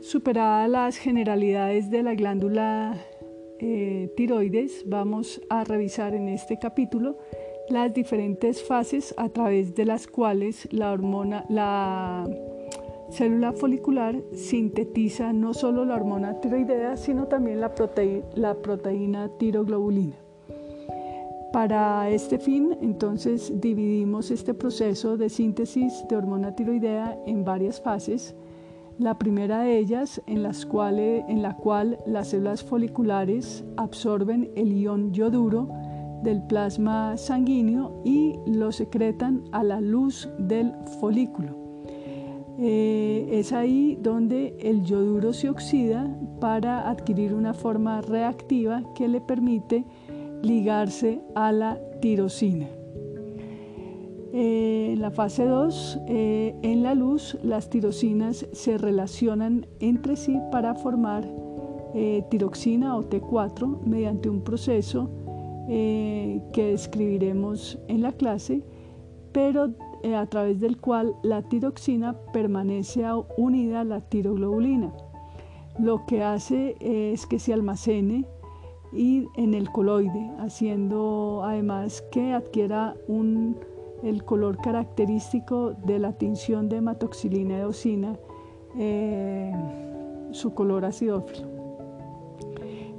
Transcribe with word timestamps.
Superadas 0.00 0.70
las 0.70 0.96
generalidades 0.96 1.90
de 1.90 2.02
la 2.02 2.14
glándula 2.14 2.96
eh, 3.58 4.10
tiroides, 4.16 4.84
vamos 4.86 5.42
a 5.50 5.64
revisar 5.64 6.14
en 6.14 6.28
este 6.28 6.58
capítulo 6.58 7.18
las 7.68 7.92
diferentes 7.92 8.62
fases 8.62 9.14
a 9.18 9.28
través 9.28 9.74
de 9.74 9.84
las 9.84 10.06
cuales 10.06 10.66
la 10.72 10.92
hormona, 10.92 11.44
la 11.50 12.26
célula 13.10 13.52
folicular 13.52 14.16
sintetiza 14.32 15.34
no 15.34 15.52
solo 15.52 15.84
la 15.84 15.96
hormona 15.96 16.40
tiroidea, 16.40 16.96
sino 16.96 17.26
también 17.26 17.60
la, 17.60 17.74
la 18.34 18.54
proteína 18.54 19.28
tiroglobulina. 19.38 20.16
Para 21.52 22.08
este 22.08 22.38
fin, 22.38 22.78
entonces, 22.80 23.60
dividimos 23.60 24.30
este 24.30 24.54
proceso 24.54 25.18
de 25.18 25.28
síntesis 25.28 26.04
de 26.08 26.16
hormona 26.16 26.54
tiroidea 26.54 27.18
en 27.26 27.44
varias 27.44 27.80
fases. 27.80 28.34
La 28.98 29.16
primera 29.16 29.60
de 29.60 29.78
ellas, 29.78 30.20
en, 30.26 30.42
las 30.42 30.66
en 30.72 31.40
la 31.40 31.56
cual 31.56 31.98
las 32.04 32.30
células 32.30 32.64
foliculares 32.64 33.64
absorben 33.76 34.50
el 34.56 34.72
ion 34.76 35.12
yoduro 35.12 35.68
del 36.24 36.42
plasma 36.42 37.16
sanguíneo 37.16 38.02
y 38.04 38.34
lo 38.46 38.72
secretan 38.72 39.44
a 39.52 39.62
la 39.62 39.80
luz 39.80 40.28
del 40.38 40.72
folículo. 41.00 41.56
Eh, 42.58 43.28
es 43.30 43.52
ahí 43.52 43.96
donde 44.02 44.56
el 44.58 44.82
yoduro 44.82 45.32
se 45.32 45.48
oxida 45.48 46.12
para 46.40 46.90
adquirir 46.90 47.34
una 47.34 47.54
forma 47.54 48.00
reactiva 48.00 48.82
que 48.96 49.06
le 49.06 49.20
permite 49.20 49.84
ligarse 50.42 51.20
a 51.36 51.52
la 51.52 51.78
tirosina. 52.00 52.66
Eh, 54.40 54.92
en 54.92 55.00
la 55.00 55.10
fase 55.10 55.44
2, 55.46 55.98
eh, 56.06 56.54
en 56.62 56.84
la 56.84 56.94
luz, 56.94 57.36
las 57.42 57.70
tirosinas 57.70 58.46
se 58.52 58.78
relacionan 58.78 59.66
entre 59.80 60.14
sí 60.14 60.38
para 60.52 60.76
formar 60.76 61.28
tiroxina 62.30 62.96
o 62.96 63.02
T4 63.02 63.80
mediante 63.84 64.30
un 64.30 64.42
proceso 64.42 65.10
que 65.66 66.50
describiremos 66.70 67.80
en 67.88 68.02
la 68.02 68.12
clase, 68.12 68.62
pero 69.32 69.70
eh, 70.04 70.14
a 70.14 70.26
través 70.26 70.60
del 70.60 70.76
cual 70.76 71.16
la 71.24 71.42
tiroxina 71.42 72.16
permanece 72.32 73.02
unida 73.36 73.80
a 73.80 73.84
la 73.84 74.02
tiroglobulina. 74.02 74.92
Lo 75.80 76.06
que 76.06 76.22
hace 76.22 76.76
es 76.78 77.26
que 77.26 77.40
se 77.40 77.52
almacene 77.52 78.24
y 78.92 79.26
en 79.36 79.54
el 79.54 79.68
coloide, 79.72 80.30
haciendo 80.38 81.42
además 81.44 82.04
que 82.12 82.34
adquiera 82.34 82.94
un, 83.08 83.56
el 84.02 84.24
color 84.24 84.58
característico 84.58 85.72
de 85.72 85.98
la 85.98 86.12
tinción 86.12 86.68
de 86.68 86.76
hematoxilina 86.76 87.58
eosina, 87.58 88.16
eh, 88.78 89.52
su 90.30 90.54
color 90.54 90.84
acidófilo. 90.84 91.46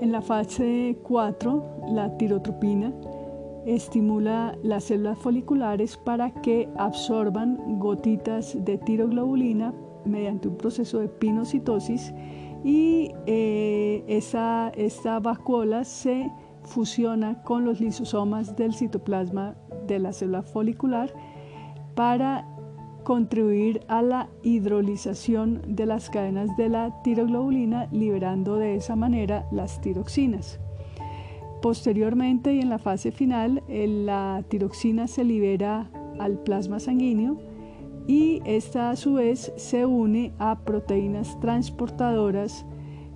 En 0.00 0.12
la 0.12 0.22
fase 0.22 0.98
4, 1.02 1.64
la 1.88 2.16
tirotropina 2.16 2.92
estimula 3.64 4.58
las 4.62 4.84
células 4.84 5.18
foliculares 5.18 5.96
para 5.96 6.30
que 6.42 6.68
absorban 6.76 7.78
gotitas 7.78 8.56
de 8.64 8.78
tiroglobulina 8.78 9.72
mediante 10.04 10.48
un 10.48 10.56
proceso 10.56 10.98
de 10.98 11.08
pinocitosis 11.08 12.12
y 12.62 13.12
eh, 13.26 14.04
esa, 14.06 14.70
esta 14.70 15.20
vacuola 15.20 15.84
se 15.84 16.30
fusiona 16.64 17.42
con 17.42 17.64
los 17.64 17.80
lisosomas 17.80 18.56
del 18.56 18.74
citoplasma 18.74 19.54
de 19.86 19.98
la 19.98 20.12
célula 20.12 20.42
folicular 20.42 21.12
para 21.94 22.46
contribuir 23.04 23.80
a 23.86 24.02
la 24.02 24.28
hidrolización 24.42 25.62
de 25.68 25.86
las 25.86 26.10
cadenas 26.10 26.56
de 26.56 26.68
la 26.68 27.02
tiroglobulina, 27.02 27.86
liberando 27.92 28.56
de 28.56 28.76
esa 28.76 28.96
manera 28.96 29.46
las 29.52 29.80
tiroxinas. 29.80 30.58
Posteriormente 31.62 32.54
y 32.54 32.60
en 32.60 32.70
la 32.70 32.78
fase 32.78 33.12
final, 33.12 33.62
la 33.68 34.44
tiroxina 34.48 35.06
se 35.06 35.24
libera 35.24 35.90
al 36.18 36.38
plasma 36.38 36.80
sanguíneo 36.80 37.38
y 38.06 38.42
esta 38.44 38.90
a 38.90 38.96
su 38.96 39.14
vez 39.14 39.52
se 39.56 39.86
une 39.86 40.32
a 40.38 40.58
proteínas 40.60 41.38
transportadoras 41.40 42.66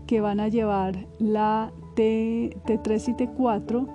que 0.06 0.20
van 0.20 0.40
a 0.40 0.48
llevar 0.48 1.06
la 1.18 1.72
T, 1.94 2.56
3 2.64 3.08
y 3.08 3.12
T4 3.12 3.86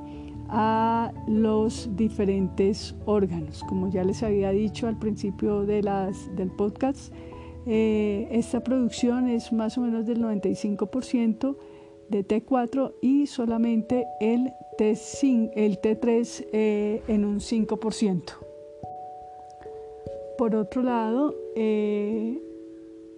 a 0.55 1.11
los 1.27 1.89
diferentes 1.95 2.95
órganos. 3.05 3.63
Como 3.67 3.89
ya 3.89 4.03
les 4.03 4.21
había 4.21 4.51
dicho 4.51 4.87
al 4.87 4.99
principio 4.99 5.65
de 5.65 5.81
las, 5.81 6.33
del 6.35 6.51
podcast, 6.51 7.11
eh, 7.65 8.27
esta 8.29 8.63
producción 8.63 9.27
es 9.27 9.51
más 9.51 9.77
o 9.79 9.81
menos 9.81 10.05
del 10.05 10.21
95% 10.21 11.57
de 12.09 12.27
T4 12.27 12.93
y 13.01 13.25
solamente 13.25 14.05
el, 14.19 14.53
T5, 14.77 15.51
el 15.55 15.81
T3 15.81 16.45
eh, 16.51 17.01
en 17.07 17.25
un 17.25 17.39
5%. 17.39 18.21
Por 20.37 20.55
otro 20.55 20.83
lado, 20.83 21.33
eh, 21.55 22.39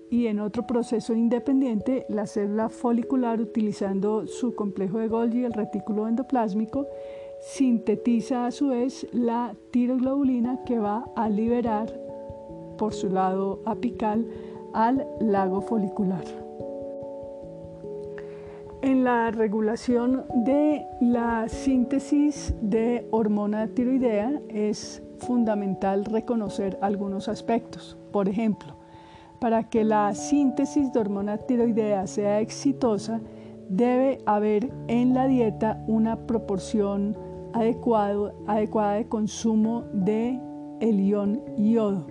y 0.09 0.27
en 0.27 0.39
otro 0.39 0.65
proceso 0.65 1.13
independiente, 1.13 2.05
la 2.07 2.27
célula 2.27 2.69
folicular 2.69 3.41
utilizando 3.41 4.27
su 4.27 4.55
complejo 4.55 4.99
de 4.99 5.07
Golgi, 5.07 5.43
el 5.43 5.53
retículo 5.53 6.07
endoplásmico, 6.07 6.87
sintetiza 7.41 8.45
a 8.45 8.51
su 8.51 8.69
vez 8.69 9.07
la 9.11 9.55
tiroglobulina 9.71 10.63
que 10.65 10.79
va 10.79 11.05
a 11.15 11.29
liberar 11.29 11.87
por 12.77 12.93
su 12.93 13.09
lado 13.09 13.61
apical 13.65 14.27
al 14.73 15.07
lago 15.19 15.61
folicular 15.61 16.45
en 18.85 19.03
la 19.03 19.31
regulación 19.31 20.25
de 20.35 20.85
la 21.01 21.49
síntesis 21.49 22.53
de 22.61 23.07
hormona 23.09 23.67
tiroidea 23.67 24.39
es 24.47 25.01
fundamental 25.17 26.05
reconocer 26.05 26.77
algunos 26.81 27.27
aspectos. 27.27 27.97
Por 28.11 28.29
ejemplo, 28.29 28.75
para 29.39 29.69
que 29.69 29.83
la 29.83 30.13
síntesis 30.13 30.93
de 30.93 30.99
hormona 30.99 31.39
tiroidea 31.39 32.05
sea 32.05 32.39
exitosa, 32.41 33.21
debe 33.69 34.19
haber 34.25 34.71
en 34.87 35.13
la 35.13 35.27
dieta 35.27 35.83
una 35.87 36.27
proporción 36.27 37.17
adecuada 37.53 38.93
de 38.93 39.07
consumo 39.07 39.83
de 39.93 40.39
el 40.81 40.99
ion 40.99 41.41
yodo 41.57 42.05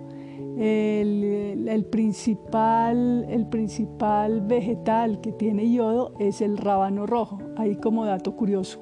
el, 0.57 1.85
principal, 1.91 3.25
el 3.29 3.47
principal 3.47 4.41
vegetal 4.41 5.21
que 5.21 5.31
tiene 5.31 5.71
yodo 5.71 6.13
es 6.19 6.41
el 6.41 6.57
rábano 6.57 7.05
rojo, 7.05 7.39
ahí 7.57 7.75
como 7.75 8.05
dato 8.05 8.35
curioso. 8.35 8.79